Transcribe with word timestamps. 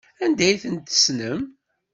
Anda 0.23 0.43
ay 0.45 0.55
tent-tessnem? 0.63 1.41